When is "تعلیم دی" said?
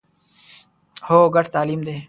1.55-1.97